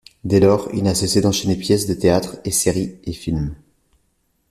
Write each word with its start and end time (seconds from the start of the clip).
Dès 0.23 0.39
lors, 0.39 0.67
il 0.73 0.81
n’a 0.81 0.95
cessé 0.95 1.21
d’enchaîner 1.21 1.55
pièces 1.55 1.85
de 1.85 1.93
théâtre 1.93 2.37
et 2.43 2.49
séries 2.49 2.97
et 3.03 3.13
films. 3.13 3.53